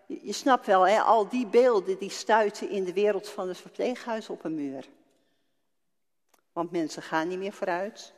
je, 0.06 0.32
snapt 0.32 0.66
wel, 0.66 0.86
hè, 0.86 1.00
al 1.00 1.28
die 1.28 1.46
beelden 1.46 1.98
die 1.98 2.10
stuiten 2.10 2.70
in 2.70 2.84
de 2.84 2.92
wereld 2.92 3.28
van 3.28 3.48
het 3.48 3.58
verpleeghuis 3.58 4.28
op 4.28 4.44
een 4.44 4.54
muur. 4.54 4.88
Want 6.52 6.70
mensen 6.70 7.02
gaan 7.02 7.28
niet 7.28 7.38
meer 7.38 7.52
vooruit. 7.52 8.12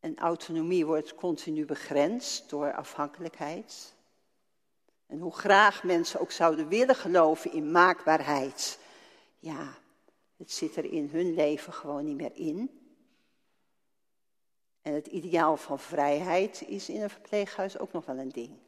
En 0.00 0.18
autonomie 0.18 0.86
wordt 0.86 1.14
continu 1.14 1.64
begrensd 1.64 2.50
door 2.50 2.74
afhankelijkheid. 2.74 3.93
En 5.14 5.20
hoe 5.20 5.32
graag 5.32 5.82
mensen 5.82 6.20
ook 6.20 6.30
zouden 6.30 6.68
willen 6.68 6.94
geloven 6.94 7.52
in 7.52 7.70
maakbaarheid. 7.70 8.78
Ja, 9.38 9.74
het 10.36 10.52
zit 10.52 10.76
er 10.76 10.84
in 10.84 11.08
hun 11.12 11.34
leven 11.34 11.72
gewoon 11.72 12.04
niet 12.04 12.16
meer 12.16 12.34
in. 12.34 12.80
En 14.82 14.94
het 14.94 15.06
ideaal 15.06 15.56
van 15.56 15.78
vrijheid 15.78 16.62
is 16.66 16.88
in 16.88 17.02
een 17.02 17.10
verpleeghuis 17.10 17.78
ook 17.78 17.92
nog 17.92 18.04
wel 18.04 18.16
een 18.16 18.32
ding. 18.32 18.58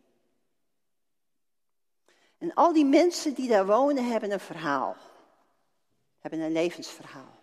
En 2.38 2.54
al 2.54 2.72
die 2.72 2.84
mensen 2.84 3.34
die 3.34 3.48
daar 3.48 3.66
wonen 3.66 4.10
hebben 4.10 4.30
een 4.30 4.40
verhaal. 4.40 4.96
Hebben 6.18 6.40
een 6.40 6.52
levensverhaal. 6.52 7.40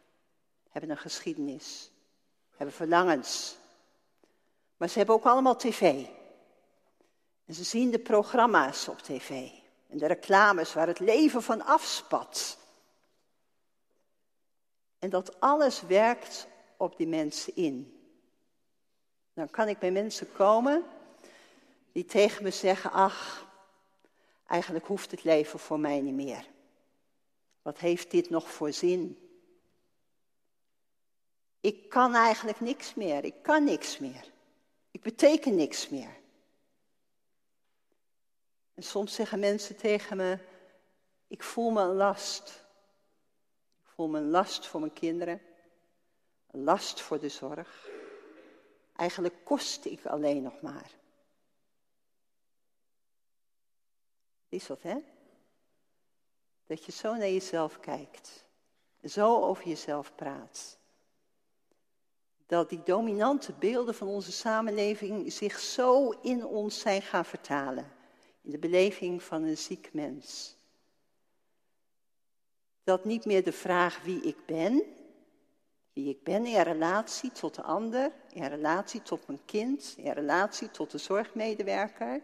Hebben 0.69 0.89
een 0.89 0.97
geschiedenis. 0.97 1.91
Hebben 2.55 2.75
verlangens. 2.75 3.57
Maar 4.77 4.89
ze 4.89 4.97
hebben 4.97 5.15
ook 5.15 5.25
allemaal 5.25 5.55
tv. 5.55 6.05
En 7.45 7.53
ze 7.53 7.63
zien 7.63 7.91
de 7.91 7.99
programma's 7.99 8.87
op 8.87 8.99
tv. 8.99 9.49
En 9.89 9.97
de 9.97 10.07
reclames 10.07 10.73
waar 10.73 10.87
het 10.87 10.99
leven 10.99 11.43
van 11.43 11.65
afspat. 11.65 12.57
En 14.99 15.09
dat 15.09 15.39
alles 15.39 15.81
werkt 15.81 16.47
op 16.77 16.97
die 16.97 17.07
mensen 17.07 17.55
in. 17.55 17.97
Dan 19.33 19.49
kan 19.49 19.67
ik 19.67 19.79
bij 19.79 19.91
mensen 19.91 20.31
komen 20.31 20.83
die 21.91 22.05
tegen 22.05 22.43
me 22.43 22.51
zeggen: 22.51 22.91
Ach, 22.91 23.47
eigenlijk 24.47 24.85
hoeft 24.85 25.11
het 25.11 25.23
leven 25.23 25.59
voor 25.59 25.79
mij 25.79 26.01
niet 26.01 26.13
meer. 26.13 26.47
Wat 27.61 27.79
heeft 27.79 28.11
dit 28.11 28.29
nog 28.29 28.51
voor 28.51 28.73
zin? 28.73 29.17
Ik 31.61 31.89
kan 31.89 32.15
eigenlijk 32.15 32.59
niks 32.59 32.93
meer. 32.93 33.23
Ik 33.23 33.35
kan 33.41 33.63
niks 33.63 33.99
meer. 33.99 34.31
Ik 34.91 35.01
beteken 35.01 35.55
niks 35.55 35.89
meer. 35.89 36.21
En 38.73 38.83
soms 38.83 39.13
zeggen 39.13 39.39
mensen 39.39 39.75
tegen 39.75 40.17
me, 40.17 40.39
ik 41.27 41.43
voel 41.43 41.69
me 41.69 41.81
een 41.81 41.95
last. 41.95 42.65
Ik 43.83 43.89
voel 43.89 44.07
me 44.07 44.17
een 44.17 44.29
last 44.29 44.67
voor 44.67 44.79
mijn 44.79 44.93
kinderen, 44.93 45.41
een 46.51 46.63
last 46.63 47.01
voor 47.01 47.19
de 47.19 47.29
zorg. 47.29 47.89
Eigenlijk 48.95 49.35
kost 49.43 49.85
ik 49.85 50.05
alleen 50.05 50.43
nog 50.43 50.61
maar. 50.61 50.91
Is 54.49 54.65
dat, 54.65 54.83
hè? 54.83 54.97
Dat 56.65 56.85
je 56.85 56.91
zo 56.91 57.15
naar 57.15 57.29
jezelf 57.29 57.79
kijkt, 57.79 58.45
zo 59.03 59.41
over 59.41 59.67
jezelf 59.67 60.15
praat. 60.15 60.77
Dat 62.45 62.69
die 62.69 62.83
dominante 62.83 63.53
beelden 63.53 63.95
van 63.95 64.07
onze 64.07 64.31
samenleving 64.31 65.33
zich 65.33 65.59
zo 65.59 66.09
in 66.09 66.45
ons 66.45 66.79
zijn 66.79 67.01
gaan 67.01 67.25
vertalen 67.25 67.92
in 68.43 68.51
de 68.51 68.57
beleving 68.57 69.23
van 69.23 69.43
een 69.43 69.57
ziek 69.57 69.93
mens. 69.93 70.55
Dat 72.83 73.05
niet 73.05 73.25
meer 73.25 73.43
de 73.43 73.51
vraag 73.51 74.01
wie 74.03 74.21
ik 74.21 74.45
ben, 74.45 74.83
wie 75.93 76.09
ik 76.09 76.23
ben 76.23 76.45
in 76.45 76.61
relatie 76.61 77.31
tot 77.31 77.55
de 77.55 77.61
ander, 77.61 78.11
in 78.29 78.45
relatie 78.45 79.01
tot 79.01 79.27
mijn 79.27 79.45
kind, 79.45 79.93
in 79.97 80.11
relatie 80.11 80.71
tot 80.71 80.91
de 80.91 80.97
zorgmedewerker, 80.97 82.21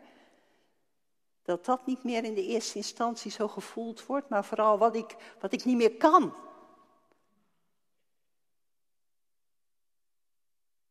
dat 1.43 1.65
dat 1.65 1.85
niet 1.85 2.03
meer 2.03 2.23
in 2.23 2.33
de 2.33 2.45
eerste 2.45 2.77
instantie 2.77 3.31
zo 3.31 3.47
gevoeld 3.47 4.05
wordt, 4.05 4.29
maar 4.29 4.45
vooral 4.45 4.77
wat 4.77 4.95
ik, 4.95 5.15
wat 5.39 5.53
ik 5.53 5.65
niet 5.65 5.77
meer 5.77 5.95
kan. 5.95 6.33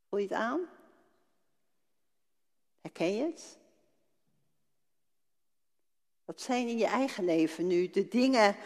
Voel 0.09 0.19
je 0.19 0.27
het 0.27 0.35
aan? 0.37 0.61
Herken 2.81 3.15
je 3.15 3.23
het? 3.23 3.59
Wat 6.29 6.41
zijn 6.41 6.69
in 6.69 6.79
je 6.79 6.87
eigen 6.87 7.25
leven 7.25 7.67
nu 7.67 7.91
de 7.91 8.09
dingen 8.09 8.57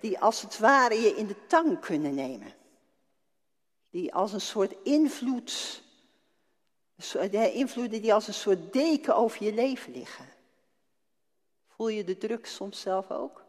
die 0.00 0.18
als 0.18 0.42
het 0.42 0.58
ware 0.58 0.94
je 0.94 1.16
in 1.16 1.26
de 1.26 1.46
tang 1.46 1.80
kunnen 1.80 2.14
nemen? 2.14 2.54
Die 3.90 4.14
als 4.14 4.32
een 4.32 4.40
soort 4.40 4.74
invloed, 4.82 5.82
de 7.12 7.52
invloeden 7.52 8.02
die 8.02 8.14
als 8.14 8.26
een 8.26 8.34
soort 8.34 8.72
deken 8.72 9.16
over 9.16 9.44
je 9.44 9.52
leven 9.52 9.92
liggen. 9.92 10.28
Voel 11.66 11.88
je 11.88 12.04
de 12.04 12.18
druk 12.18 12.46
soms 12.46 12.80
zelf 12.80 13.10
ook? 13.10 13.44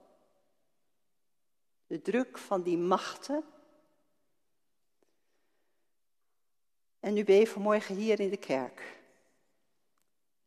De 1.87 2.01
druk 2.01 2.37
van 2.37 2.61
die 2.61 2.77
machten. 2.77 3.43
En 6.99 7.13
nu 7.13 7.23
ben 7.23 7.35
je 7.35 7.47
vanmorgen 7.47 7.95
hier 7.95 8.19
in 8.19 8.29
de 8.29 8.37
kerk. 8.37 9.00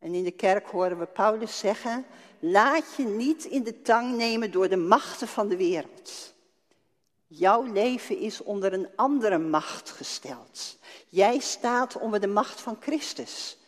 En 0.04 0.14
in 0.14 0.24
de 0.24 0.30
kerk 0.30 0.66
horen 0.66 0.98
we 0.98 1.06
Paulus 1.06 1.58
zeggen: 1.58 2.06
Laat 2.38 2.94
je 2.96 3.04
niet 3.04 3.44
in 3.44 3.62
de 3.62 3.82
tang 3.82 4.16
nemen 4.16 4.50
door 4.50 4.68
de 4.68 4.76
machten 4.76 5.28
van 5.28 5.48
de 5.48 5.56
wereld. 5.56 6.34
Jouw 7.26 7.62
leven 7.62 8.18
is 8.18 8.42
onder 8.42 8.72
een 8.72 8.88
andere 8.96 9.38
macht 9.38 9.90
gesteld. 9.90 10.78
Jij 11.08 11.38
staat 11.38 11.98
onder 11.98 12.20
de 12.20 12.26
macht 12.26 12.60
van 12.60 12.76
Christus, 12.80 13.58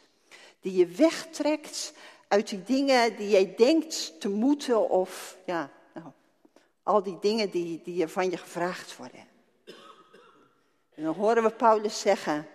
die 0.60 0.72
je 0.72 0.86
wegtrekt 0.86 1.92
uit 2.28 2.48
die 2.48 2.62
dingen 2.62 3.16
die 3.16 3.28
jij 3.28 3.54
denkt 3.56 4.20
te 4.20 4.28
moeten 4.28 4.88
of 4.90 5.36
ja, 5.46 5.70
nou, 5.94 6.06
al 6.82 7.02
die 7.02 7.18
dingen 7.20 7.50
die, 7.50 7.80
die 7.84 8.08
van 8.08 8.30
je 8.30 8.36
gevraagd 8.36 8.96
worden. 8.96 9.26
En 10.94 11.04
dan 11.04 11.14
horen 11.14 11.42
we 11.42 11.50
Paulus 11.50 12.00
zeggen, 12.00 12.46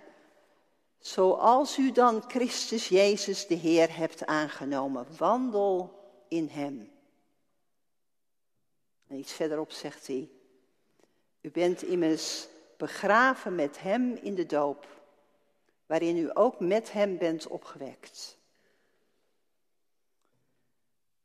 zoals 1.01 1.77
u 1.77 1.91
dan 1.91 2.23
Christus 2.27 2.87
Jezus 2.87 3.47
de 3.47 3.55
Heer 3.55 3.95
hebt 3.95 4.25
aangenomen, 4.25 5.17
wandel 5.17 5.99
in 6.27 6.47
Hem. 6.47 6.91
En 9.07 9.17
iets 9.17 9.33
verderop 9.33 9.71
zegt 9.71 10.07
hij, 10.07 10.29
u 11.41 11.51
bent 11.51 11.81
immers 11.81 12.47
begraven 12.77 13.55
met 13.55 13.81
Hem 13.81 14.15
in 14.15 14.35
de 14.35 14.45
doop, 14.45 14.87
waarin 15.85 16.17
u 16.17 16.29
ook 16.33 16.59
met 16.59 16.91
Hem 16.91 17.17
bent 17.17 17.47
opgewekt. 17.47 18.37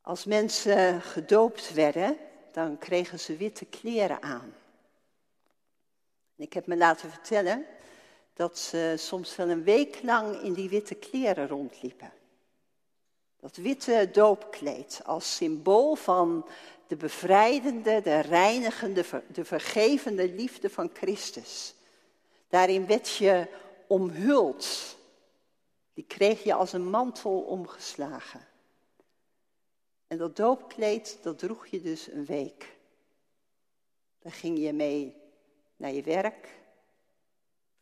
Als 0.00 0.24
mensen 0.24 1.02
gedoopt 1.02 1.72
werden, 1.72 2.18
dan 2.52 2.78
kregen 2.78 3.20
ze 3.20 3.36
witte 3.36 3.64
kleren 3.64 4.22
aan. 4.22 4.54
Ik 6.36 6.52
heb 6.52 6.66
me 6.66 6.76
laten 6.76 7.10
vertellen 7.10 7.66
dat 8.36 8.58
ze 8.58 8.94
soms 8.98 9.36
wel 9.36 9.48
een 9.48 9.64
week 9.64 10.02
lang 10.02 10.40
in 10.42 10.52
die 10.52 10.68
witte 10.68 10.94
kleren 10.94 11.48
rondliepen. 11.48 12.12
Dat 13.40 13.56
witte 13.56 14.08
doopkleed 14.12 15.00
als 15.04 15.36
symbool 15.36 15.94
van 15.94 16.46
de 16.86 16.96
bevrijdende, 16.96 18.00
de 18.00 18.20
reinigende, 18.20 19.04
de 19.32 19.44
vergevende 19.44 20.28
liefde 20.32 20.70
van 20.70 20.90
Christus. 20.92 21.74
Daarin 22.48 22.86
werd 22.86 23.16
je 23.16 23.46
omhuld. 23.86 24.96
Die 25.94 26.04
kreeg 26.04 26.44
je 26.44 26.54
als 26.54 26.72
een 26.72 26.90
mantel 26.90 27.40
omgeslagen. 27.40 28.46
En 30.06 30.18
dat 30.18 30.36
doopkleed, 30.36 31.18
dat 31.22 31.38
droeg 31.38 31.66
je 31.66 31.80
dus 31.80 32.08
een 32.08 32.24
week. 32.24 32.76
Daar 34.18 34.32
ging 34.32 34.58
je 34.58 34.72
mee 34.72 35.16
naar 35.76 35.92
je 35.92 36.02
werk. 36.02 36.55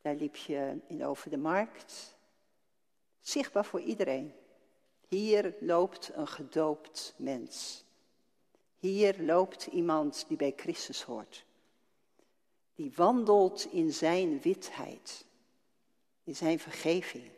Daar 0.04 0.14
liep 0.14 0.36
je 0.36 0.80
in 0.86 1.04
over 1.04 1.30
de 1.30 1.36
markt. 1.36 2.16
Zichtbaar 3.20 3.64
voor 3.64 3.80
iedereen. 3.80 4.34
Hier 5.08 5.54
loopt 5.60 6.10
een 6.14 6.26
gedoopt 6.26 7.14
mens. 7.16 7.84
Hier 8.78 9.22
loopt 9.22 9.66
iemand 9.66 10.24
die 10.28 10.36
bij 10.36 10.52
Christus 10.56 11.02
hoort. 11.02 11.44
Die 12.74 12.92
wandelt 12.96 13.72
in 13.72 13.92
zijn 13.92 14.40
witheid. 14.40 15.26
In 16.24 16.36
zijn 16.36 16.58
vergeving. 16.58 17.30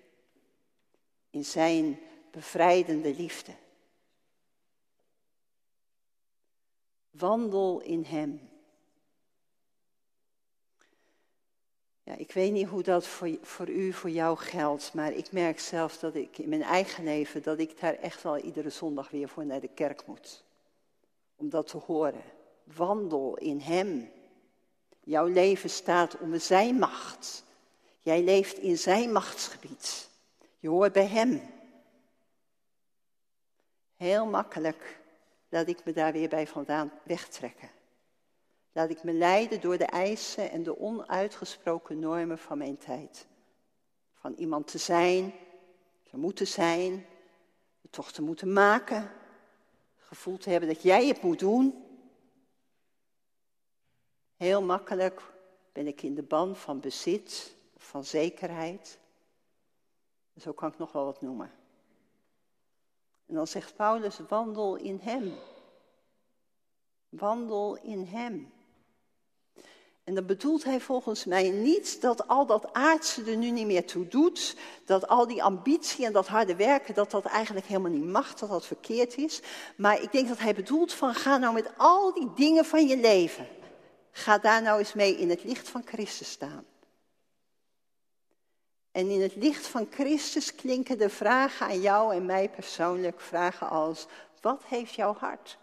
In 1.31 1.45
zijn 1.45 2.01
bevrijdende 2.31 3.15
liefde. 3.15 3.55
Wandel 7.11 7.81
in 7.81 8.05
Hem. 8.05 8.49
Ja, 12.07 12.15
ik 12.17 12.33
weet 12.33 12.53
niet 12.53 12.69
hoe 12.69 12.83
dat 12.83 13.07
voor, 13.07 13.39
voor 13.43 13.69
u, 13.69 13.93
voor 13.93 14.11
jou 14.11 14.37
geldt, 14.39 14.95
maar 14.95 15.13
ik 15.13 15.33
merk 15.33 15.61
zelf 15.61 15.99
dat 15.99 16.15
ik 16.15 16.39
in 16.39 16.49
mijn 16.49 16.63
eigen 16.63 17.05
leven, 17.05 17.43
dat 17.43 17.59
ik 17.59 17.81
daar 17.81 17.95
echt 17.95 18.23
wel 18.23 18.39
iedere 18.39 18.71
zondag 18.71 19.11
weer 19.11 19.29
voor 19.29 19.47
naar 19.47 19.61
de 19.61 19.69
kerk 19.75 20.07
moet. 20.07 20.45
Om 21.37 21.49
dat 21.49 21.67
te 21.67 21.77
horen. 21.77 22.23
Wandel 22.65 23.37
in 23.37 23.61
Hem. 23.61 24.11
Jouw 25.01 25.27
leven 25.27 25.71
staat 25.71 26.19
onder 26.19 26.41
Zijn 26.41 26.79
macht. 26.79 27.45
Jij 28.01 28.23
leeft 28.23 28.59
in 28.59 28.79
Zijn 28.79 29.13
machtsgebied. 29.13 30.09
Je 30.59 30.69
hoort 30.69 30.93
bij 30.93 31.07
Hem. 31.07 31.43
Heel 33.97 34.27
makkelijk 34.27 35.01
laat 35.49 35.69
ik 35.69 35.85
me 35.85 35.93
daar 35.93 36.13
weer 36.13 36.29
bij 36.29 36.47
vandaan 36.47 36.93
wegtrekken. 37.03 37.71
Laat 38.77 38.91
ik 38.91 39.03
me 39.03 39.13
leiden 39.13 39.61
door 39.61 39.79
de 39.79 39.85
eisen 39.85 40.51
en 40.51 40.63
de 40.63 40.79
onuitgesproken 40.79 41.99
normen 41.99 42.39
van 42.39 42.59
mijn 42.59 42.77
tijd. 42.77 43.27
Van 44.13 44.35
iemand 44.35 44.67
te 44.67 44.79
zijn, 44.79 45.35
te 46.03 46.17
moeten 46.17 46.47
zijn, 46.47 47.07
het 47.83 47.93
toch 47.93 48.13
te 48.13 48.23
moeten 48.23 48.53
maken, 48.53 49.11
gevoel 49.97 50.39
te 50.39 50.51
hebben 50.51 50.69
dat 50.69 50.83
jij 50.83 51.07
het 51.07 51.23
moet 51.23 51.39
doen. 51.39 51.85
Heel 54.37 54.63
makkelijk 54.63 55.23
ben 55.73 55.87
ik 55.87 56.03
in 56.03 56.15
de 56.15 56.23
ban 56.23 56.57
van 56.57 56.81
bezit, 56.81 57.57
van 57.77 58.05
zekerheid. 58.05 58.99
Zo 60.37 60.53
kan 60.53 60.73
ik 60.73 60.79
nog 60.79 60.93
wel 60.93 61.05
wat 61.05 61.21
noemen. 61.21 61.53
En 63.27 63.35
dan 63.35 63.47
zegt 63.47 63.77
Paulus, 63.77 64.19
wandel 64.29 64.77
in 64.77 64.99
Hem. 65.03 65.35
Wandel 67.09 67.77
in 67.77 68.05
Hem. 68.05 68.55
En 70.07 70.15
dan 70.15 70.27
bedoelt 70.27 70.65
hij 70.65 70.81
volgens 70.81 71.25
mij 71.25 71.51
niet 71.51 72.01
dat 72.01 72.29
al 72.29 72.47
dat 72.47 72.73
aardse 72.73 73.25
er 73.25 73.37
nu 73.37 73.51
niet 73.51 73.67
meer 73.67 73.87
toe 73.87 74.09
doet, 74.09 74.57
dat 74.85 75.09
al 75.09 75.27
die 75.27 75.43
ambitie 75.43 76.07
en 76.07 76.13
dat 76.13 76.27
harde 76.27 76.57
werken, 76.57 76.95
dat 76.95 77.11
dat 77.11 77.25
eigenlijk 77.25 77.67
helemaal 77.67 77.91
niet 77.91 78.05
mag, 78.05 78.35
dat 78.35 78.49
dat 78.49 78.67
verkeerd 78.67 79.17
is. 79.17 79.41
Maar 79.77 80.03
ik 80.03 80.13
denk 80.13 80.29
dat 80.29 80.39
hij 80.39 80.55
bedoelt 80.55 80.93
van 80.93 81.15
ga 81.15 81.37
nou 81.37 81.55
met 81.55 81.71
al 81.77 82.15
die 82.15 82.33
dingen 82.35 82.65
van 82.65 82.87
je 82.87 82.97
leven, 82.97 83.49
ga 84.11 84.39
daar 84.39 84.63
nou 84.63 84.79
eens 84.79 84.93
mee 84.93 85.17
in 85.17 85.31
het 85.31 85.45
licht 85.45 85.69
van 85.69 85.83
Christus 85.85 86.31
staan. 86.31 86.65
En 88.93 89.11
in 89.11 89.21
het 89.21 89.37
licht 89.37 89.67
van 89.67 89.87
Christus 89.91 90.55
klinken 90.55 90.99
de 90.99 91.11
vragen 91.11 91.67
aan 91.67 91.81
jou 91.81 92.15
en 92.15 92.27
mij 92.27 92.49
persoonlijk, 92.49 93.21
vragen 93.21 93.69
als, 93.69 94.07
wat 94.41 94.63
heeft 94.65 94.95
jouw 94.95 95.15
hart? 95.15 95.59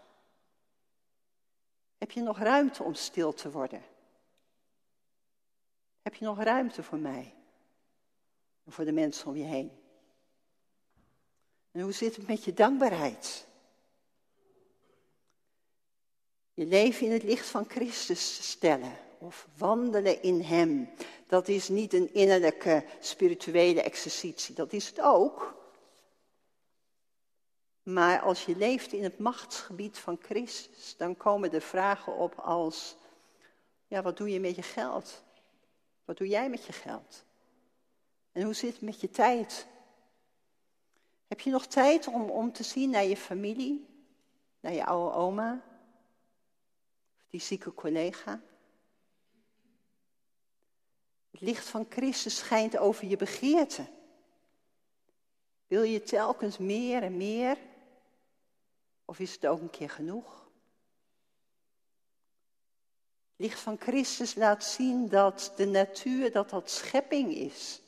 Heb 1.98 2.10
je 2.10 2.20
nog 2.20 2.38
ruimte 2.38 2.82
om 2.82 2.94
stil 2.94 3.34
te 3.34 3.50
worden? 3.50 3.92
Heb 6.04 6.14
je 6.14 6.24
nog 6.24 6.42
ruimte 6.42 6.82
voor 6.82 6.98
mij? 6.98 7.34
En 8.64 8.72
voor 8.72 8.84
de 8.84 8.92
mensen 8.92 9.26
om 9.26 9.36
je 9.36 9.44
heen? 9.44 9.72
En 11.72 11.80
hoe 11.80 11.92
zit 11.92 12.16
het 12.16 12.26
met 12.26 12.44
je 12.44 12.52
dankbaarheid? 12.52 13.46
Je 16.54 16.66
leven 16.66 17.06
in 17.06 17.12
het 17.12 17.22
licht 17.22 17.46
van 17.46 17.68
Christus 17.68 18.50
stellen 18.50 18.92
of 19.18 19.48
wandelen 19.56 20.22
in 20.22 20.40
Hem. 20.40 20.90
Dat 21.26 21.48
is 21.48 21.68
niet 21.68 21.92
een 21.92 22.14
innerlijke 22.14 22.84
spirituele 23.00 23.82
exercitie, 23.82 24.54
dat 24.54 24.72
is 24.72 24.86
het 24.86 25.00
ook. 25.00 25.54
Maar 27.82 28.20
als 28.20 28.44
je 28.44 28.56
leeft 28.56 28.92
in 28.92 29.02
het 29.02 29.18
machtsgebied 29.18 29.98
van 29.98 30.18
Christus, 30.22 30.96
dan 30.96 31.16
komen 31.16 31.52
er 31.52 31.60
vragen 31.60 32.16
op 32.16 32.34
als, 32.34 32.96
ja, 33.86 34.02
wat 34.02 34.16
doe 34.16 34.30
je 34.30 34.40
met 34.40 34.56
je 34.56 34.62
geld? 34.62 35.23
Wat 36.04 36.16
doe 36.16 36.28
jij 36.28 36.48
met 36.48 36.64
je 36.64 36.72
geld? 36.72 37.24
En 38.32 38.42
hoe 38.42 38.54
zit 38.54 38.72
het 38.72 38.82
met 38.82 39.00
je 39.00 39.10
tijd? 39.10 39.66
Heb 41.26 41.40
je 41.40 41.50
nog 41.50 41.66
tijd 41.66 42.06
om, 42.06 42.30
om 42.30 42.52
te 42.52 42.62
zien 42.62 42.90
naar 42.90 43.04
je 43.04 43.16
familie, 43.16 43.86
naar 44.60 44.72
je 44.72 44.84
oude 44.84 45.16
oma, 45.16 45.64
of 47.16 47.26
die 47.30 47.40
zieke 47.40 47.74
collega? 47.74 48.40
Het 51.30 51.40
licht 51.40 51.68
van 51.68 51.86
Christus 51.88 52.36
schijnt 52.36 52.76
over 52.76 53.06
je 53.06 53.16
begeerte. 53.16 53.86
Wil 55.66 55.82
je 55.82 56.02
telkens 56.02 56.58
meer 56.58 57.02
en 57.02 57.16
meer? 57.16 57.58
Of 59.04 59.18
is 59.18 59.32
het 59.32 59.46
ook 59.46 59.60
een 59.60 59.70
keer 59.70 59.90
genoeg? 59.90 60.48
Het 63.30 63.33
licht 63.44 63.60
van 63.60 63.76
Christus 63.80 64.34
laat 64.34 64.64
zien 64.64 65.08
dat 65.08 65.52
de 65.56 65.66
natuur, 65.66 66.32
dat 66.32 66.50
dat 66.50 66.70
schepping 66.70 67.34
is. 67.34 67.82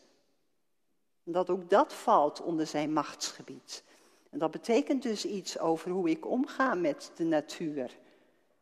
En 1.24 1.32
dat 1.32 1.50
ook 1.50 1.70
dat 1.70 1.92
valt 1.92 2.42
onder 2.42 2.66
zijn 2.66 2.92
machtsgebied. 2.92 3.84
En 4.30 4.38
dat 4.38 4.50
betekent 4.50 5.02
dus 5.02 5.24
iets 5.24 5.58
over 5.58 5.90
hoe 5.90 6.10
ik 6.10 6.26
omga 6.26 6.74
met 6.74 7.10
de 7.14 7.24
natuur, 7.24 7.90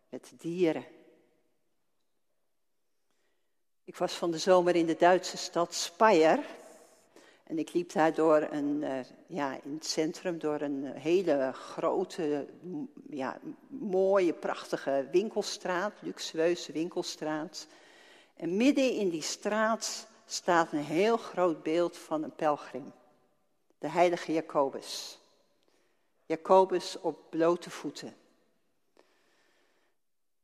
met 0.08 0.32
dieren. 0.38 0.84
Ik 3.84 3.96
was 3.96 4.12
van 4.12 4.30
de 4.30 4.38
zomer 4.38 4.76
in 4.76 4.86
de 4.86 4.96
Duitse 4.96 5.36
stad 5.36 5.74
Speyer. 5.74 6.44
En 7.44 7.58
ik 7.58 7.72
liep 7.72 7.92
daar 7.92 8.14
door 8.14 8.48
een, 8.50 8.82
uh, 8.82 8.98
ja, 9.26 9.58
in 9.62 9.74
het 9.74 9.86
centrum 9.86 10.38
door 10.38 10.60
een 10.60 10.84
hele 10.84 11.52
grote, 11.52 12.46
ja, 13.10 13.38
mooie, 13.68 14.32
prachtige 14.32 15.08
winkelstraat, 15.12 15.92
luxueuze 16.00 16.72
winkelstraat. 16.72 17.66
En 18.36 18.56
midden 18.56 18.92
in 18.92 19.08
die 19.08 19.22
straat 19.22 20.08
staat 20.26 20.72
een 20.72 20.84
heel 20.84 21.16
groot 21.16 21.62
beeld 21.62 21.96
van 21.96 22.22
een 22.22 22.34
pelgrim, 22.34 22.92
de 23.78 23.88
heilige 23.88 24.32
Jacobus. 24.32 25.18
Jacobus 26.26 27.00
op 27.00 27.30
blote 27.30 27.70
voeten. 27.70 28.16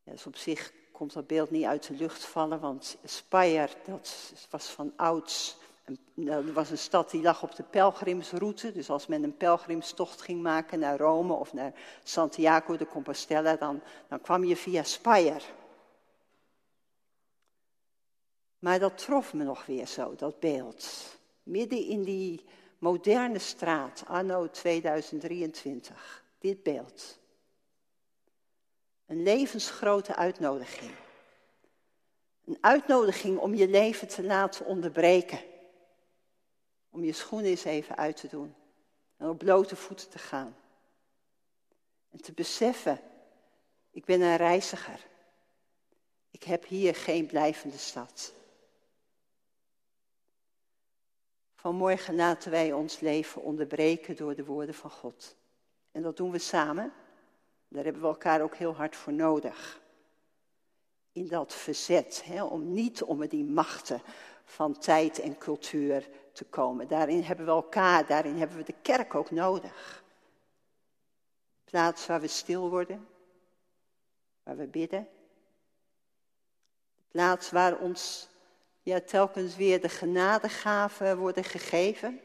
Ja, 0.03 0.13
dus 0.13 0.27
op 0.27 0.37
zich 0.37 0.73
komt 0.93 1.13
dat 1.13 1.27
beeld 1.27 1.51
niet 1.51 1.65
uit 1.65 1.87
de 1.87 1.95
lucht 1.95 2.25
vallen, 2.25 2.61
want 2.61 2.97
Speyer, 3.05 3.71
dat 3.85 4.33
was 4.51 4.67
van 4.67 4.93
ouds. 4.97 5.57
Nou, 6.15 6.47
er 6.47 6.53
was 6.53 6.71
een 6.71 6.79
stad 6.79 7.11
die 7.11 7.23
lag 7.23 7.43
op 7.43 7.55
de 7.55 7.63
pelgrimsroute. 7.63 8.73
Dus 8.73 8.91
als 8.91 9.07
men 9.07 9.23
een 9.23 9.37
pelgrimstocht 9.37 10.23
ging 10.23 10.43
maken 10.43 10.79
naar 10.79 10.99
Rome 10.99 11.33
of 11.33 11.53
naar 11.53 11.73
Santiago 12.03 12.77
de 12.77 12.87
Compostela, 12.87 13.57
dan, 13.57 13.83
dan 14.09 14.21
kwam 14.21 14.45
je 14.45 14.57
via 14.57 14.83
Speyer. 14.83 15.43
Maar 18.59 18.79
dat 18.79 18.99
trof 18.99 19.35
me 19.35 19.45
nog 19.45 19.67
weer 19.67 19.87
zo, 19.87 20.15
dat 20.17 20.41
beeld. 20.41 21.17
Midden 21.43 21.85
in 21.85 22.03
die 22.03 22.45
moderne 22.79 23.39
straat, 23.39 24.03
anno 24.07 24.51
2023. 24.51 26.25
Dit 26.39 26.63
beeld. 26.63 27.19
Een 29.07 29.23
levensgrote 29.23 30.17
uitnodiging. 30.17 30.91
Een 32.45 32.59
uitnodiging 32.61 33.39
om 33.39 33.55
je 33.55 33.69
leven 33.69 34.09
te 34.09 34.23
laten 34.23 34.67
onderbreken. 34.67 35.50
Om 36.91 37.05
je 37.05 37.13
schoenen 37.13 37.51
eens 37.51 37.65
even 37.65 37.97
uit 37.97 38.17
te 38.17 38.29
doen. 38.29 38.55
En 39.17 39.29
op 39.29 39.39
blote 39.39 39.77
voeten 39.77 40.09
te 40.09 40.19
gaan. 40.19 40.57
En 42.11 42.23
te 42.23 42.33
beseffen, 42.33 43.01
ik 43.91 44.05
ben 44.05 44.21
een 44.21 44.37
reiziger. 44.37 45.07
Ik 46.31 46.43
heb 46.43 46.67
hier 46.67 46.95
geen 46.95 47.27
blijvende 47.27 47.79
stad. 47.79 48.33
Vanmorgen 51.55 52.15
laten 52.15 52.51
wij 52.51 52.73
ons 52.73 53.01
leven 53.01 53.43
onderbreken 53.43 54.17
door 54.17 54.35
de 54.35 54.45
woorden 54.45 54.75
van 54.75 54.91
God. 54.91 55.37
En 55.93 56.03
dat 56.03 56.17
doen 56.17 56.31
we 56.31 56.39
samen. 56.39 56.93
Daar 57.69 57.85
hebben 57.85 58.03
we 58.03 58.09
elkaar 58.09 58.43
ook 58.43 58.55
heel 58.55 58.75
hard 58.75 58.97
voor 58.97 59.13
nodig. 59.13 59.81
In 61.13 61.29
dat 61.29 61.55
verzet, 61.55 62.23
hè, 62.25 62.45
om 62.45 62.73
niet 62.73 63.03
om 63.03 63.27
die 63.27 63.45
machten 63.45 64.03
van 64.51 64.79
tijd 64.79 65.19
en 65.19 65.39
cultuur 65.39 66.09
te 66.33 66.45
komen. 66.45 66.89
Daarin 66.89 67.23
hebben 67.23 67.45
we 67.45 67.51
elkaar, 67.51 68.07
daarin 68.07 68.37
hebben 68.37 68.57
we 68.57 68.63
de 68.63 68.75
kerk 68.83 69.15
ook 69.15 69.31
nodig. 69.31 70.05
Plaats 71.65 72.07
waar 72.07 72.21
we 72.21 72.27
stil 72.27 72.71
worden, 72.71 73.09
waar 74.43 74.57
we 74.57 74.67
bidden. 74.67 75.09
Plaats 77.09 77.51
waar 77.51 77.79
ons 77.79 78.29
ja, 78.83 79.01
telkens 79.01 79.57
weer 79.57 79.81
de 79.81 79.89
genadegaven 79.89 81.19
worden 81.19 81.45
gegeven, 81.45 82.21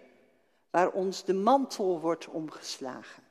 waar 0.70 0.92
ons 0.92 1.24
de 1.24 1.34
mantel 1.34 2.00
wordt 2.00 2.28
omgeslagen. 2.28 3.24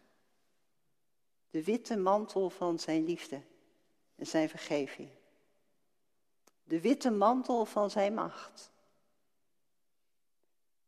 De 1.50 1.64
witte 1.64 1.96
mantel 1.96 2.50
van 2.50 2.78
zijn 2.78 3.04
liefde 3.04 3.40
en 4.16 4.26
zijn 4.26 4.48
vergeving. 4.48 5.08
De 6.64 6.80
witte 6.80 7.10
mantel 7.10 7.64
van 7.64 7.90
zijn 7.90 8.14
macht. 8.14 8.72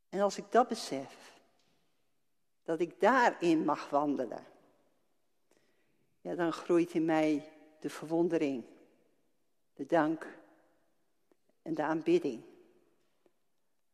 En 0.09 0.21
als 0.21 0.39
ik 0.39 0.45
dat 0.51 0.69
besef, 0.69 1.41
dat 2.63 2.81
ik 2.81 3.01
daarin 3.01 3.65
mag 3.65 3.91
wandelen, 3.91 4.47
ja, 6.21 6.35
dan 6.35 6.53
groeit 6.53 6.93
in 6.93 7.05
mij 7.05 7.53
de 7.81 7.91
verwondering, 7.91 8.65
de 9.75 9.87
dank 9.87 10.27
en 11.63 11.75
de 11.75 11.83
aanbidding. 11.83 12.43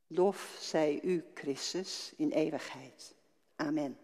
Lof 0.07 0.57
zij 0.61 1.01
u, 1.03 1.25
Christus, 1.35 2.13
in 2.17 2.31
eeuwigheid. 2.31 3.15
Amen. 3.57 3.99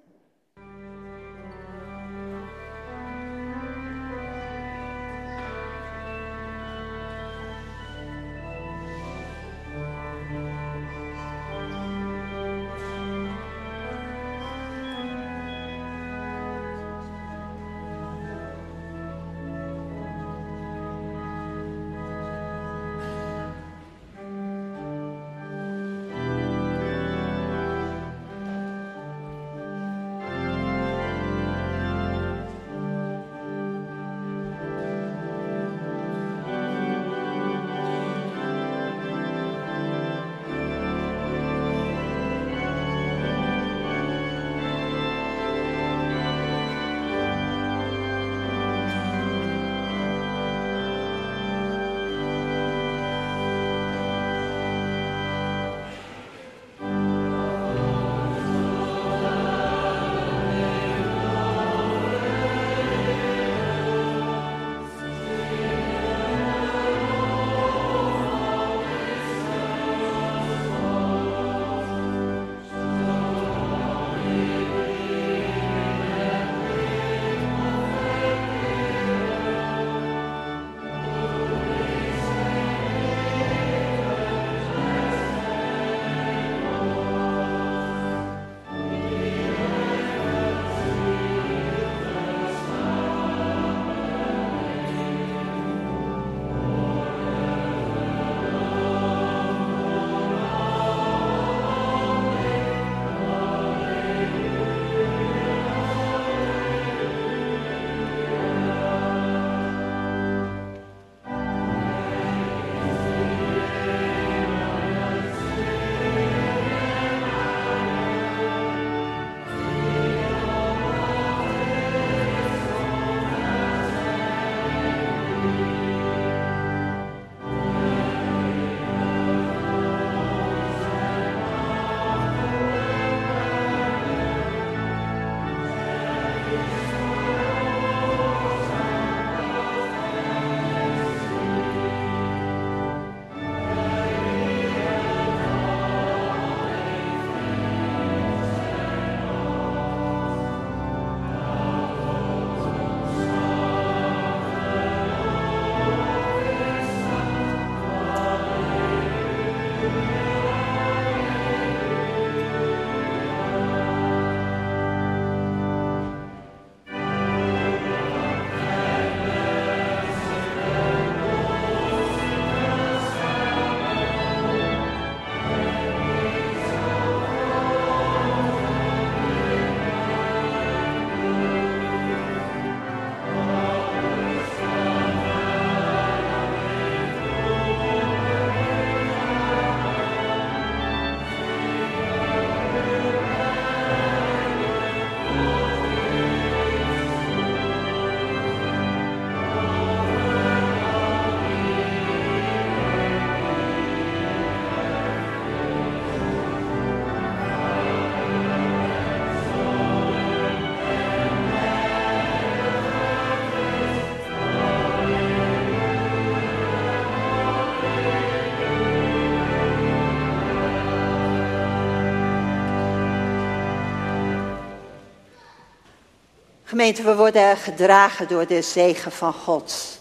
Gemeente, 226.79 227.03
we 227.03 227.17
worden 227.17 227.57
gedragen 227.57 228.29
door 228.29 228.47
de 228.47 228.63
zegen 228.63 229.13
van 229.13 229.33
God. 229.33 229.99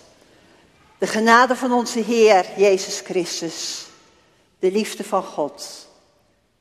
De 0.98 1.08
genade 1.08 1.56
van 1.56 1.72
onze 1.72 2.00
Heer 2.00 2.46
Jezus 2.58 3.00
Christus, 3.00 3.86
de 4.60 4.72
liefde 4.72 5.04
van 5.04 5.24
God 5.24 5.88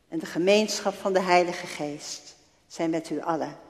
en 0.09 0.19
de 0.19 0.27
gemeenschap 0.27 0.95
van 1.01 1.13
de 1.13 1.21
Heilige 1.21 1.67
Geest 1.67 2.35
zijn 2.67 2.91
met 2.91 3.11
u 3.11 3.21
allen. 3.21 3.66